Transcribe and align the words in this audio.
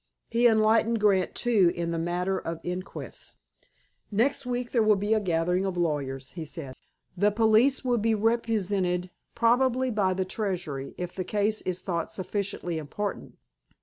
He 0.31 0.47
enlightened 0.47 0.99
Grant, 0.99 1.35
too, 1.35 1.71
in 1.75 1.91
the 1.91 1.99
matter 1.99 2.39
of 2.39 2.59
inquests. 2.63 3.35
"Next 4.09 4.47
week 4.47 4.71
there 4.71 4.81
will 4.81 4.95
be 4.95 5.13
a 5.13 5.19
gathering 5.19 5.63
of 5.63 5.77
lawyers," 5.77 6.31
he 6.31 6.43
said. 6.43 6.73
"The 7.15 7.29
police 7.29 7.85
will 7.85 7.99
be 7.99 8.15
represented, 8.15 9.11
probably 9.35 9.91
by 9.91 10.15
the 10.15 10.25
Treasury, 10.25 10.95
if 10.97 11.13
the 11.13 11.23
case 11.23 11.61
is 11.61 11.81
thought 11.81 12.11
sufficiently 12.11 12.79
important. 12.79 13.35